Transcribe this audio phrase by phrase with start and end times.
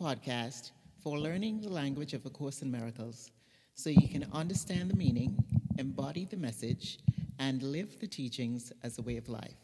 [0.00, 0.70] podcast
[1.02, 3.32] for learning the language of A Course in Miracles
[3.74, 5.36] so you can understand the meaning,
[5.78, 7.00] embody the message,
[7.38, 9.58] and live the teachings as a way of life.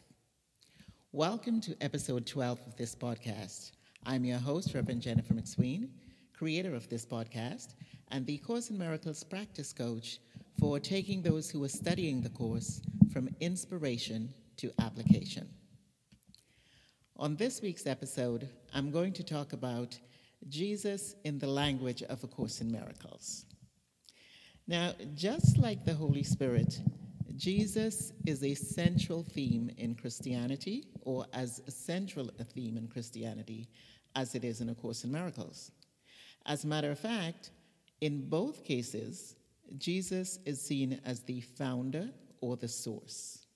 [1.12, 3.72] Welcome to episode 12 of this podcast.
[4.04, 5.88] I'm your host, Reverend Jennifer McSween,
[6.34, 7.68] creator of this podcast,
[8.10, 10.18] and the Course in Miracles practice coach
[10.60, 15.48] for taking those who are studying the course from inspiration to application.
[17.16, 19.98] On this week's episode, I'm going to talk about
[20.48, 23.44] Jesus in the language of A Course in Miracles.
[24.68, 26.80] Now, just like the Holy Spirit,
[27.36, 33.68] Jesus is a central theme in Christianity, or as central a theme in Christianity
[34.14, 35.70] as it is in A Course in Miracles.
[36.46, 37.50] As a matter of fact,
[38.00, 39.36] in both cases,
[39.78, 42.08] Jesus is seen as the founder
[42.40, 43.46] or the source.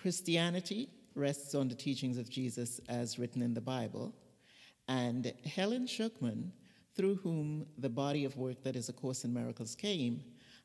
[0.00, 4.14] Christianity rests on the teachings of Jesus as written in the Bible.
[4.88, 6.50] And Helen Schucman,
[6.94, 10.22] through whom the body of work that is A Course in Miracles came,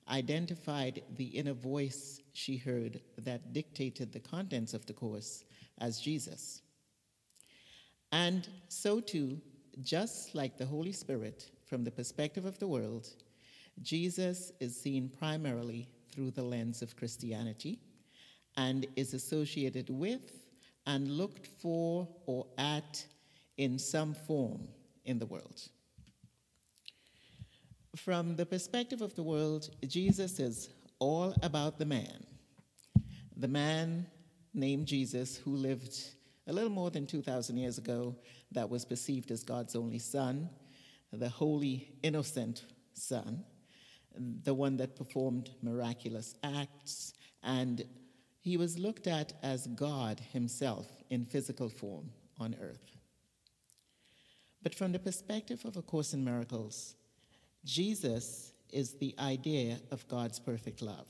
[0.10, 5.44] identified the inner voice she heard that dictated the contents of the Course
[5.80, 6.62] as Jesus.
[8.12, 9.42] And so too,
[9.82, 13.10] just like the Holy Spirit, from the perspective of the world,
[13.82, 17.80] Jesus is seen primarily through the lens of Christianity
[18.56, 20.42] and is associated with
[20.88, 23.06] and looked for or at
[23.58, 24.68] in some form
[25.06, 25.62] in the world.
[27.96, 30.70] From the perspective of the world, Jesus is
[31.00, 32.26] all about the man.
[33.36, 34.06] The man
[34.54, 35.96] named Jesus who lived
[36.48, 38.16] a little more than 2,000 years ago
[38.52, 40.50] that was perceived as God's only son,
[41.12, 43.44] the holy, innocent son,
[44.44, 47.14] the one that performed miraculous acts
[47.44, 47.84] and
[48.42, 52.10] he was looked at as God himself in physical form
[52.40, 52.97] on earth.
[54.68, 56.96] But from the perspective of A Course in Miracles,
[57.64, 61.08] Jesus is the idea of God's perfect love.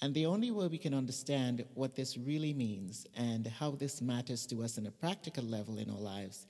[0.00, 4.46] And the only way we can understand what this really means and how this matters
[4.46, 6.46] to us on a practical level in our lives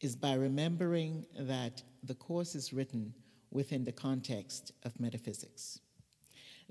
[0.00, 3.12] is by remembering that the Course is written
[3.50, 5.80] within the context of metaphysics.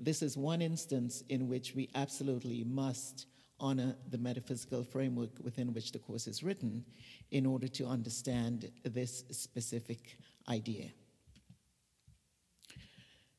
[0.00, 3.26] This is one instance in which we absolutely must
[3.62, 6.84] honor the metaphysical framework within which the Course is written
[7.30, 10.18] in order to understand this specific
[10.48, 10.90] idea.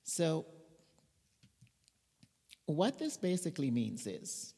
[0.04, 0.46] So,
[2.66, 4.54] what this basically means is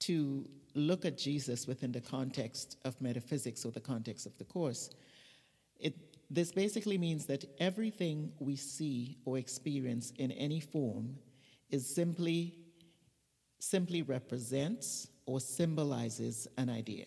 [0.00, 4.90] to look at Jesus within the context of metaphysics or the context of the Course.
[5.78, 5.94] It,
[6.30, 11.16] this basically means that everything we see or experience in any form
[11.70, 12.54] is simply
[13.58, 17.06] simply represents or symbolizes an idea.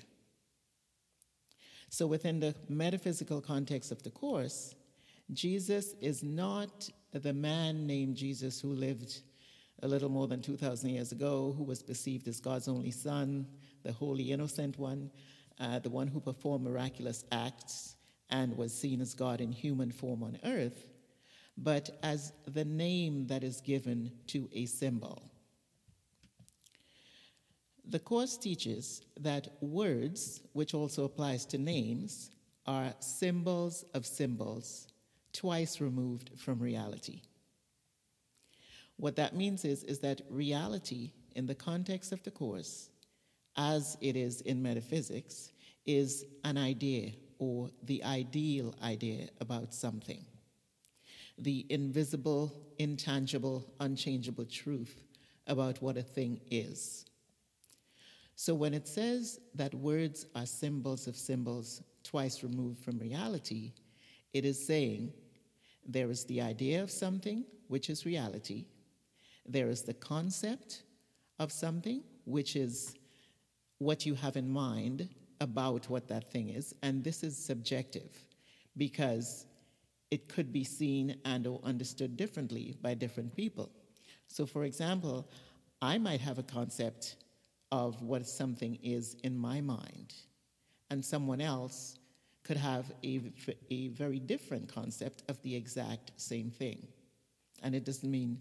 [1.90, 4.76] So within the metaphysical context of the course,
[5.34, 9.22] Jesus is not the man named Jesus who lived
[9.84, 13.48] a little more than 2,000 years ago, who was perceived as God's only son,
[13.84, 15.10] the holy innocent one,
[15.60, 17.96] uh, the one who performed miraculous acts,
[18.30, 20.88] and was seen as God in human form on earth,
[21.58, 25.22] but as the name that is given to a symbol.
[27.92, 32.32] The Course teaches that words, which also applies to names,
[32.66, 34.88] are symbols of symbols,
[35.34, 37.20] twice removed from reality.
[38.96, 42.88] What that means is, is that reality, in the context of the Course,
[43.58, 45.52] as it is in metaphysics,
[45.86, 50.24] is an idea or the ideal idea about something.
[51.38, 55.04] The invisible, intangible, unchangeable truth
[55.46, 57.06] about what a thing is.
[58.42, 63.72] So when it says that words are symbols of symbols twice removed from reality,
[64.34, 65.14] it is saying
[65.88, 68.66] there is the idea of something, which is reality,
[69.48, 70.82] there is the concept
[71.38, 72.96] of something, which is
[73.78, 75.08] what you have in mind,
[75.40, 78.26] about what that thing is, and this is subjective
[78.76, 79.46] because
[80.10, 83.70] it could be seen and or understood differently by different people.
[84.26, 85.30] So for example,
[85.80, 87.18] I might have a concept
[87.72, 90.14] of what something is in my mind,
[90.90, 91.98] and someone else
[92.44, 93.22] could have a,
[93.70, 96.88] a very different concept of the exact same thing.
[97.64, 98.40] And it doesn't mean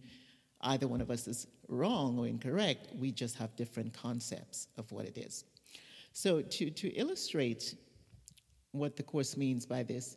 [0.62, 5.06] either one of us is wrong or incorrect, we just have different concepts of what
[5.06, 5.44] it is.
[6.12, 7.76] So, to, to illustrate
[8.72, 10.16] what the Course means by this,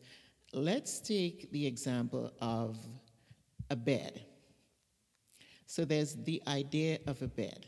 [0.54, 2.78] let's take the example of
[3.70, 4.26] a bed.
[5.68, 7.68] So, there's the idea of a bed.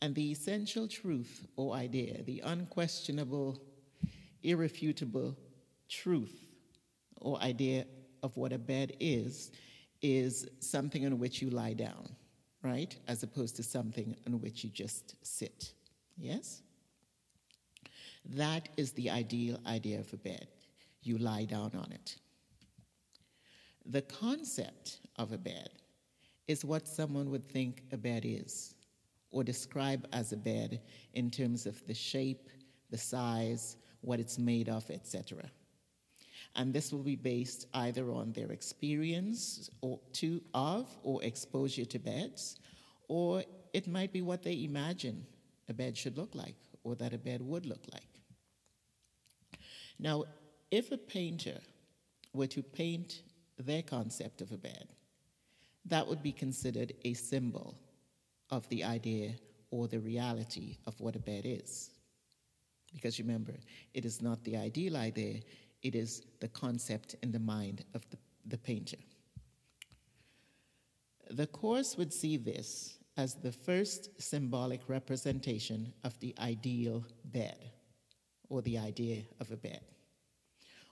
[0.00, 3.60] And the essential truth oh, or idea, the unquestionable,
[4.42, 5.36] irrefutable
[5.88, 6.46] truth
[7.20, 7.84] oh, or idea
[8.22, 9.50] of what a bed is
[10.00, 12.08] is something on which you lie down,
[12.62, 12.96] right?
[13.08, 15.72] As opposed to something on which you just sit.
[16.16, 16.62] Yes?
[18.24, 20.46] That is the ideal idea of a bed.
[21.02, 22.16] You lie down on it.
[23.86, 25.70] The concept of a bed
[26.46, 28.74] is what someone would think a bed is
[29.30, 30.80] or describe as a bed
[31.14, 32.48] in terms of the shape,
[32.90, 35.42] the size, what it's made of, etc.
[36.56, 41.98] And this will be based either on their experience or to, of or exposure to
[41.98, 42.58] beds,
[43.08, 45.26] or it might be what they imagine
[45.68, 48.02] a bed should look like or that a bed would look like.
[49.98, 50.24] Now,
[50.70, 51.58] if a painter
[52.32, 53.22] were to paint
[53.58, 54.88] their concept of a bed,
[55.86, 57.76] that would be considered a symbol
[58.50, 59.34] of the idea
[59.70, 61.90] or the reality of what a bed is.
[62.94, 63.54] Because remember,
[63.94, 65.40] it is not the ideal idea,
[65.82, 68.16] it is the concept in the mind of the,
[68.46, 68.96] the painter.
[71.30, 77.72] The Course would see this as the first symbolic representation of the ideal bed,
[78.48, 79.82] or the idea of a bed,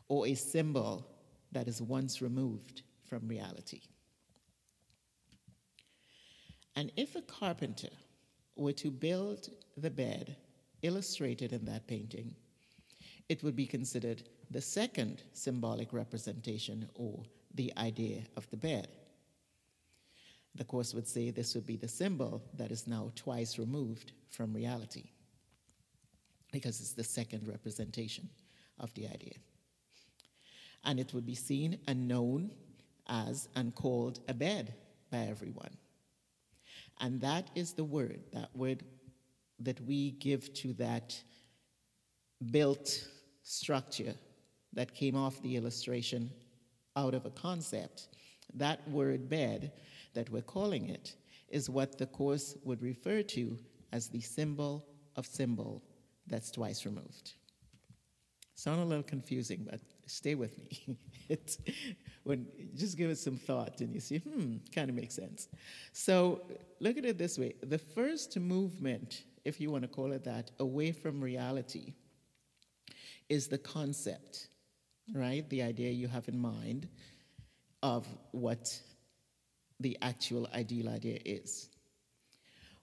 [0.08, 1.06] or a symbol
[1.52, 3.80] that is once removed from reality.
[6.76, 7.88] And if a carpenter
[8.54, 10.36] were to build the bed
[10.82, 12.34] illustrated in that painting,
[13.28, 17.24] it would be considered the second symbolic representation or
[17.54, 18.88] the idea of the bed.
[20.54, 24.54] The Course would say this would be the symbol that is now twice removed from
[24.54, 25.10] reality
[26.52, 28.28] because it's the second representation
[28.78, 29.34] of the idea.
[30.84, 32.52] And it would be seen and known
[33.08, 34.74] as and called a bed
[35.10, 35.76] by everyone.
[37.00, 38.82] And that is the word, that word
[39.58, 41.20] that we give to that
[42.50, 43.08] built
[43.42, 44.14] structure
[44.72, 46.30] that came off the illustration
[46.96, 48.08] out of a concept.
[48.54, 49.72] That word bed
[50.14, 51.14] that we're calling it
[51.48, 53.58] is what the Course would refer to
[53.92, 54.84] as the symbol
[55.16, 55.82] of symbol
[56.26, 57.34] that's twice removed.
[58.54, 60.96] Sound a little confusing, but stay with me.
[61.28, 61.58] it's,
[62.24, 65.48] when, just give it some thought and you see, hmm, kind of makes sense.
[65.92, 66.42] So
[66.80, 70.50] look at it this way the first movement, if you want to call it that,
[70.58, 71.94] away from reality
[73.28, 74.48] is the concept,
[75.14, 75.48] right?
[75.50, 76.88] The idea you have in mind
[77.82, 78.80] of what
[79.80, 81.68] the actual ideal idea is,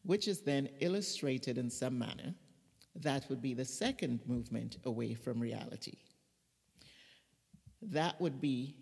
[0.03, 2.33] which is then illustrated in some manner.
[2.95, 5.97] That would be the second movement away from reality.
[7.91, 8.75] That would be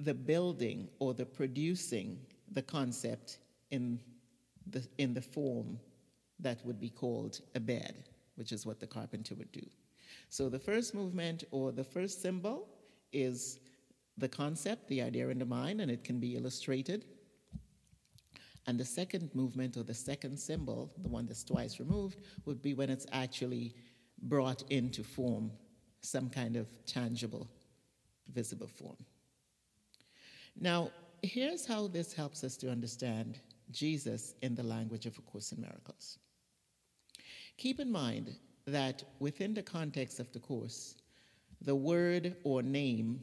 [0.00, 2.18] the building or the producing
[2.50, 3.38] the concept
[3.70, 4.00] in
[4.70, 5.78] the, in the form
[6.40, 9.64] that would be called a bed, which is what the carpenter would do.
[10.28, 12.68] So the first movement or the first symbol
[13.12, 13.60] is
[14.18, 17.04] the concept, the idea in the mind, and it can be illustrated.
[18.66, 22.74] And the second movement or the second symbol, the one that's twice removed, would be
[22.74, 23.74] when it's actually
[24.22, 25.50] brought into form,
[26.02, 27.48] some kind of tangible,
[28.32, 28.96] visible form.
[30.60, 30.90] Now,
[31.22, 33.38] here's how this helps us to understand
[33.70, 36.18] Jesus in the language of A Course in Miracles.
[37.56, 40.96] Keep in mind that within the context of the Course,
[41.60, 43.20] the word or name,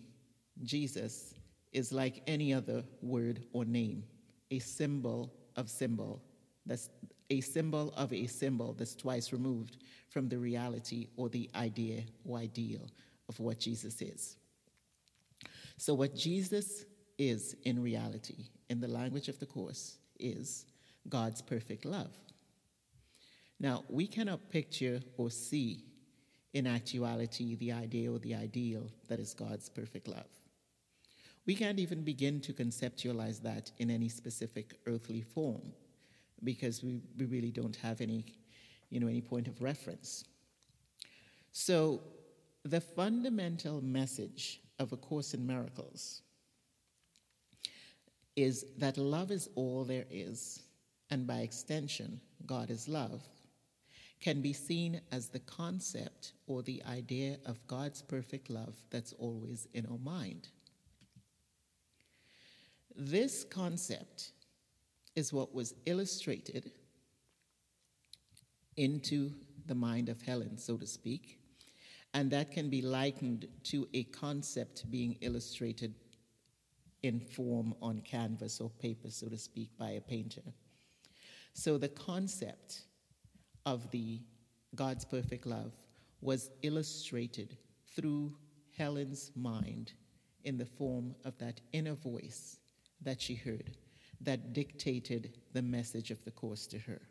[0.63, 1.35] Jesus,
[1.71, 4.03] is like any other word or name,
[4.51, 6.21] a symbol of symbol.
[6.69, 6.89] That's
[7.31, 12.37] a symbol of a symbol that's twice removed from the reality or the idea or
[12.37, 12.87] ideal
[13.27, 14.37] of what Jesus is.
[15.77, 16.85] So, what Jesus
[17.17, 20.67] is in reality, in the language of the Course, is
[21.09, 22.15] God's perfect love.
[23.59, 25.85] Now, we cannot picture or see
[26.53, 30.29] in actuality the idea or the ideal that is God's perfect love.
[31.47, 35.73] We can't even begin to conceptualize that in any specific earthly form
[36.43, 38.25] because we, we really don't have any,
[38.89, 40.25] you know, any point of reference.
[41.51, 42.01] So,
[42.63, 46.21] the fundamental message of A Course in Miracles
[48.35, 50.63] is that love is all there is,
[51.09, 53.21] and by extension, God is love,
[54.19, 59.67] can be seen as the concept or the idea of God's perfect love that's always
[59.73, 60.49] in our mind.
[62.95, 64.31] This concept
[65.19, 66.71] is what was illustrated
[68.77, 69.31] into
[69.67, 71.39] the mind of Helen, so to speak,
[72.13, 75.93] and that can be likened to a concept being illustrated
[77.03, 80.41] in form on canvas or paper, so to speak, by a painter.
[81.53, 82.83] So the concept
[83.65, 84.21] of the
[84.73, 85.73] God's perfect love
[86.21, 87.57] was illustrated
[87.93, 88.37] through
[88.77, 89.91] Helen's mind
[90.45, 92.57] in the form of that inner voice
[93.01, 93.75] that she heard
[94.21, 97.01] that dictated the message of the Course to her.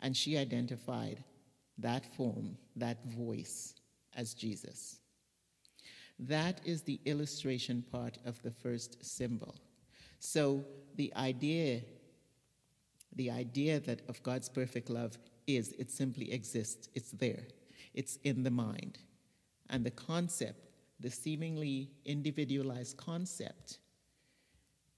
[0.00, 1.22] And she identified
[1.78, 3.74] that form, that voice,
[4.14, 4.98] as Jesus.
[6.18, 9.56] That is the illustration part of the first symbol.
[10.18, 10.64] So
[10.96, 11.82] the idea,
[13.14, 16.88] the idea that of God's perfect love is it simply exists.
[16.94, 17.46] It's there.
[17.94, 18.98] It's in the mind.
[19.70, 20.68] And the concept,
[21.00, 23.78] the seemingly individualized concept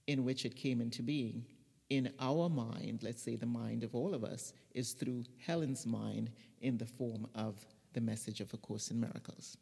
[0.07, 1.45] in which it came into being,
[1.89, 6.31] in our mind, let's say the mind of all of us, is through Helen's mind
[6.61, 9.57] in the form of the message of A Course in Miracles.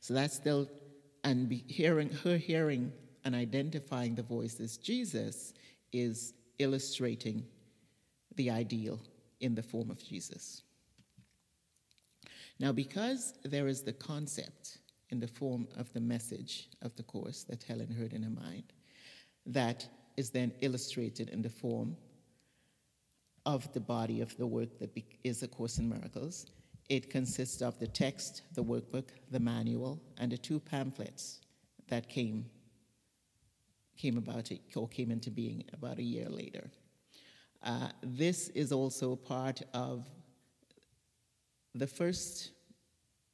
[0.00, 0.68] So that's still,
[1.24, 2.92] and hearing her hearing
[3.24, 5.54] and identifying the voice as Jesus
[5.92, 7.44] is illustrating
[8.36, 9.00] the ideal
[9.40, 10.62] in the form of Jesus.
[12.60, 14.78] Now, because there is the concept
[15.10, 18.72] in the form of the message of the Course that Helen heard in her mind,
[19.46, 19.86] that
[20.16, 21.96] is then illustrated in the form
[23.46, 24.90] of the body of the work that
[25.22, 26.46] is A Course in Miracles.
[26.88, 31.40] It consists of the text, the workbook, the manual, and the two pamphlets
[31.88, 32.46] that came,
[33.96, 36.70] came about or came into being about a year later.
[37.62, 40.06] Uh, this is also part of
[41.74, 42.50] the first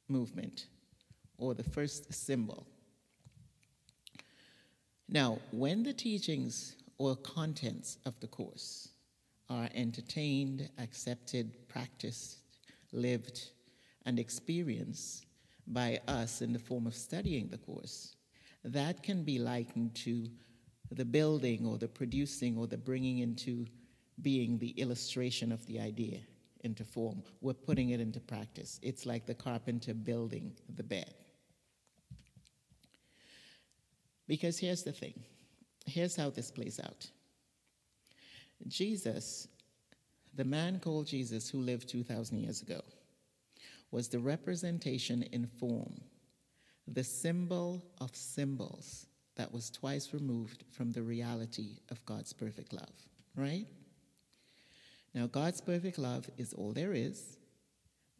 [0.07, 0.67] movement
[1.37, 2.65] or the first symbol.
[5.13, 8.87] Now, when the teachings or contents of the Course
[9.49, 12.37] are entertained, accepted, practiced,
[12.93, 13.49] lived,
[14.05, 15.25] and experienced
[15.67, 18.15] by us in the form of studying the Course,
[18.63, 20.29] that can be likened to
[20.91, 23.65] the building or the producing or the bringing into
[24.21, 26.19] being the illustration of the idea
[26.61, 27.21] into form.
[27.41, 28.79] We're putting it into practice.
[28.81, 31.13] It's like the carpenter building the bed.
[34.31, 35.13] Because here's the thing
[35.85, 37.05] here's how this plays out
[38.65, 39.49] Jesus,
[40.33, 42.79] the man called Jesus who lived 2,000 years ago,
[43.91, 45.99] was the representation in form,
[46.87, 52.95] the symbol of symbols that was twice removed from the reality of God's perfect love,
[53.35, 53.67] right?
[55.13, 57.35] Now, God's perfect love is all there is,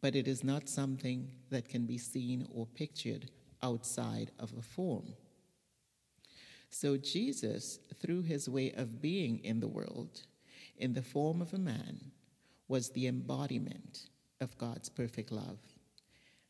[0.02, 3.30] but it is not something that can be seen or pictured
[3.62, 5.14] outside of a form.
[6.74, 10.22] So, Jesus, through his way of being in the world,
[10.78, 12.00] in the form of a man,
[12.66, 14.08] was the embodiment
[14.40, 15.58] of God's perfect love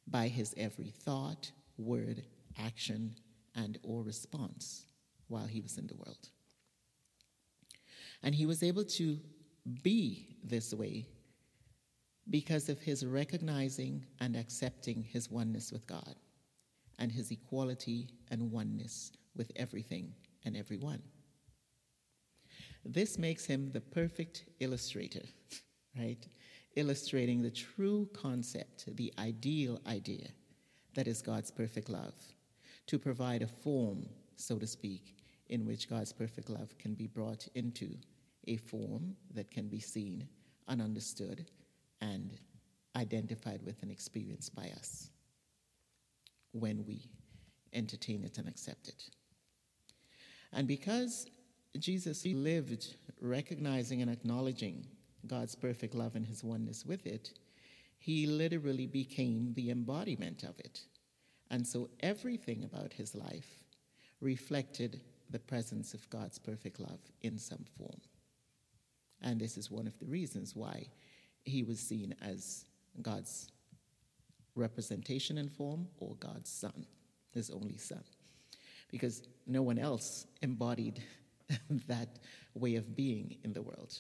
[0.07, 2.23] by his every thought, word,
[2.57, 3.17] action,
[3.57, 4.87] and or response
[5.27, 6.29] while he was in the world.
[8.23, 9.19] And he was able to
[9.83, 11.09] be this way
[12.31, 16.15] because of his recognizing and accepting his oneness with God
[17.03, 21.03] and his equality and oneness with everything and everyone.
[22.85, 25.25] This makes him the perfect illustrator,
[25.99, 26.25] right?
[26.77, 30.29] Illustrating the true concept, the ideal idea
[30.95, 32.15] that is God's perfect love,
[32.87, 34.07] to provide a form,
[34.37, 35.17] so to speak,
[35.49, 37.97] in which God's perfect love can be brought into
[38.47, 40.29] a form that can be seen
[40.69, 41.51] and understood
[42.01, 42.39] and
[42.95, 45.11] identified with and experienced by us
[46.53, 47.09] when we
[47.73, 49.05] entertain it and accept it.
[50.53, 51.27] And because
[51.79, 54.87] Jesus lived recognizing and acknowledging
[55.27, 57.33] God's perfect love and his oneness with it,
[57.99, 60.83] he literally became the embodiment of it.
[61.51, 63.65] And so everything about his life
[64.21, 68.01] reflected the presence of God's perfect love in some form.
[69.23, 70.89] And this is one of the reasons why
[71.45, 72.65] he was seen as
[73.01, 73.52] God's
[74.55, 76.87] representation and form or God's son,
[77.31, 78.05] his only son.
[78.91, 81.03] Because no one else embodied
[81.89, 82.19] that
[82.55, 83.99] way of being in the world.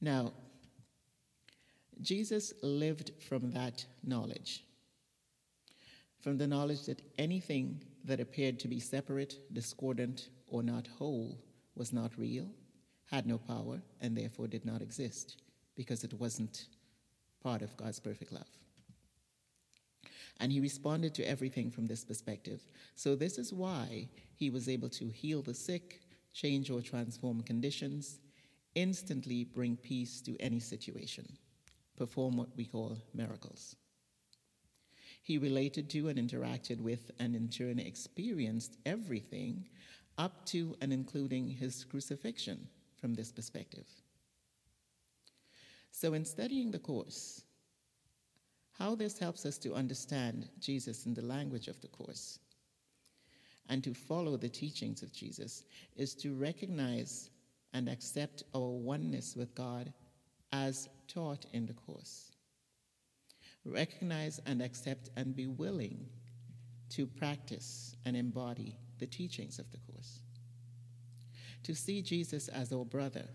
[0.00, 0.32] Now,
[2.00, 4.64] Jesus lived from that knowledge,
[6.20, 11.38] from the knowledge that anything that appeared to be separate, discordant, or not whole
[11.76, 12.48] was not real,
[13.10, 15.36] had no power, and therefore did not exist
[15.76, 16.66] because it wasn't
[17.42, 18.48] part of God's perfect love.
[20.40, 22.60] And he responded to everything from this perspective.
[22.94, 26.00] So, this is why he was able to heal the sick,
[26.32, 28.18] change or transform conditions,
[28.74, 31.36] instantly bring peace to any situation,
[31.96, 33.76] perform what we call miracles.
[35.22, 39.68] He related to and interacted with and in turn experienced everything
[40.18, 43.86] up to and including his crucifixion from this perspective.
[45.92, 47.44] So, in studying the Course,
[48.72, 52.40] how this helps us to understand Jesus in the language of the Course
[53.68, 57.30] and to follow the teachings of Jesus is to recognize
[57.74, 59.92] and accept our oneness with God
[60.52, 62.32] as taught in the Course.
[63.64, 66.06] Recognize and accept and be willing
[66.88, 70.20] to practice and embody the teachings of the Course.
[71.64, 73.26] To see Jesus as our brother,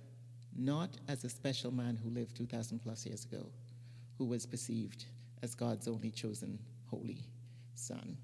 [0.58, 3.46] not as a special man who lived 2,000 plus years ago,
[4.18, 5.06] who was perceived
[5.44, 6.60] as God's only chosen
[6.90, 7.20] holy
[7.76, 8.18] son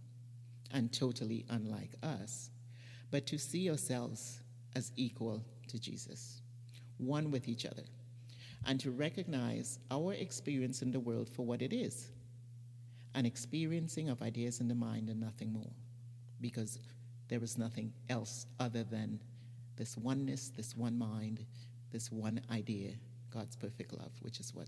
[0.71, 2.49] and totally unlike us,
[3.11, 4.41] but to see ourselves
[4.75, 6.41] as equal to Jesus,
[6.97, 7.83] one with each other,
[8.65, 12.09] and to recognize our experience in the world for what it is
[13.15, 15.71] an experiencing of ideas in the mind and nothing more,
[16.41, 16.79] because
[17.27, 19.19] there is nothing else other than
[19.75, 21.45] this oneness, this one mind,
[21.93, 22.91] this one idea,
[23.31, 24.67] God's perfect love, which is what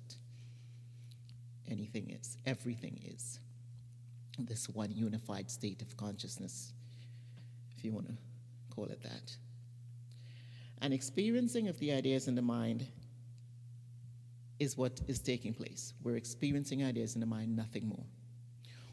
[1.69, 3.39] anything is, everything is.
[4.37, 6.71] This one unified state of consciousness,
[7.75, 8.13] if you want to
[8.73, 9.35] call it that.
[10.81, 12.85] An experiencing of the ideas in the mind
[14.59, 15.93] is what is taking place.
[16.03, 18.05] We're experiencing ideas in the mind, nothing more.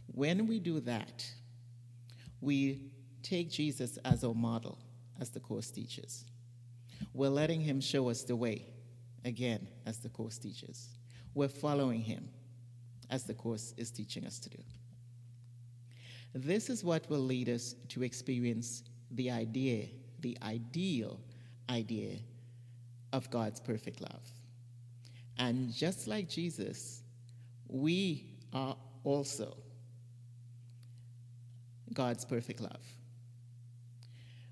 [0.07, 1.31] When we do that,
[2.41, 2.81] we
[3.23, 4.79] take Jesus as our model,
[5.21, 6.25] as the Course teaches.
[7.15, 8.67] We're letting him show us the way,
[9.25, 10.89] again, as the Course teaches.
[11.35, 12.29] We're following him,
[13.11, 14.63] as the Course is teaching us to do.
[16.35, 19.89] This is what will lead us to experience the idea,
[20.21, 21.21] the ideal
[21.69, 22.17] idea
[23.13, 24.27] of God's perfect love.
[25.39, 27.03] And just like Jesus,
[27.69, 29.57] we are also
[31.93, 32.85] God's perfect love.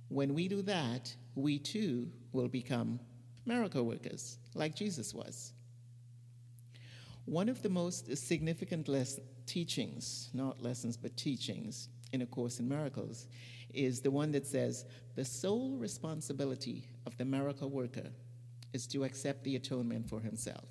[0.09, 3.01] When we do that, we too will become
[3.47, 5.53] miracle workers, like Jesus was.
[7.25, 12.69] One of the most significant les- teachings, not lessons, but teachings in A Course in
[12.69, 13.27] Miracles,
[13.73, 18.11] is the one that says the sole responsibility of the miracle worker
[18.73, 20.69] is to accept the atonement for himself.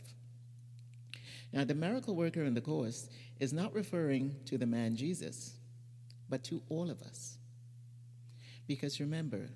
[1.51, 5.55] Now, the miracle worker in the Course is not referring to the man Jesus,
[6.29, 7.37] but to all of us.
[8.67, 9.49] Because remember,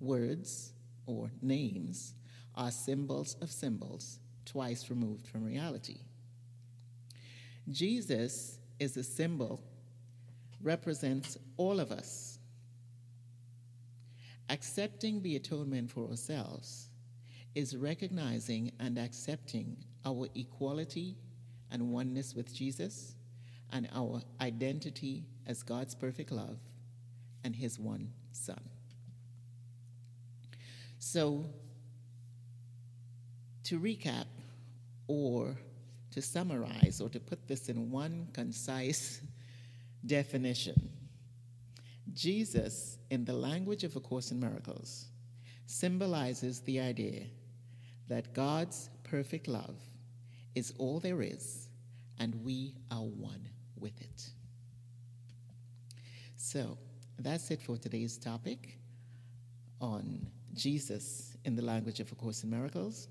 [0.00, 0.72] words
[1.06, 2.14] or names
[2.54, 5.98] are symbols of symbols twice removed from reality.
[7.70, 9.62] Jesus is a symbol,
[10.62, 12.38] represents all of us.
[14.50, 16.90] Accepting the atonement for ourselves
[17.54, 21.16] is recognizing and accepting our equality
[21.70, 23.14] and oneness with Jesus
[23.72, 26.58] and our identity as God's perfect love
[27.42, 28.73] and His one Son.
[31.14, 31.44] So,
[33.62, 34.24] to recap
[35.06, 35.56] or
[36.10, 39.20] to summarize or to put this in one concise
[40.06, 40.90] definition,
[42.12, 45.06] Jesus, in the language of A Course in Miracles,
[45.66, 47.26] symbolizes the idea
[48.08, 49.76] that God's perfect love
[50.56, 51.68] is all there is,
[52.18, 53.48] and we are one
[53.78, 54.30] with it.
[56.34, 56.76] So,
[57.20, 58.78] that's it for today's topic
[59.80, 63.08] on Jesus in the language of A Course in Miracles.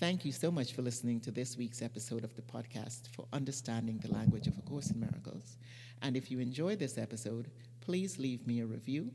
[0.00, 3.98] Thank you so much for listening to this week's episode of the podcast for understanding
[3.98, 5.56] the language of A Course in Miracles.
[6.02, 9.10] And if you enjoyed this episode, please leave me a review,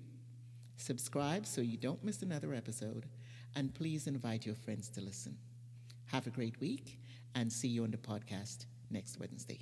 [0.77, 3.05] subscribe so you don't miss another episode,
[3.55, 5.38] and please invite your friends to listen.
[6.05, 6.99] Have a great week
[7.36, 9.60] and see you on the podcast next Wednesday.